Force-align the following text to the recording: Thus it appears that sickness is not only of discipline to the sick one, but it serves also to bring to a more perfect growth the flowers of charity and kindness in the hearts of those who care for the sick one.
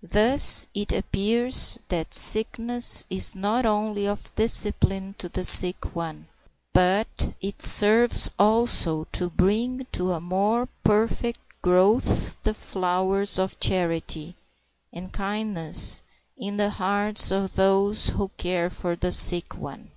Thus 0.00 0.68
it 0.74 0.92
appears 0.92 1.80
that 1.88 2.14
sickness 2.14 3.04
is 3.10 3.34
not 3.34 3.66
only 3.66 4.06
of 4.06 4.32
discipline 4.36 5.16
to 5.18 5.28
the 5.28 5.42
sick 5.42 5.96
one, 5.96 6.28
but 6.72 7.34
it 7.40 7.60
serves 7.60 8.30
also 8.38 9.08
to 9.10 9.30
bring 9.30 9.88
to 9.90 10.12
a 10.12 10.20
more 10.20 10.66
perfect 10.84 11.40
growth 11.62 12.40
the 12.44 12.54
flowers 12.54 13.36
of 13.36 13.58
charity 13.58 14.36
and 14.92 15.12
kindness 15.12 16.04
in 16.36 16.56
the 16.56 16.70
hearts 16.70 17.32
of 17.32 17.56
those 17.56 18.10
who 18.10 18.28
care 18.36 18.70
for 18.70 18.94
the 18.94 19.10
sick 19.10 19.54
one. 19.56 19.90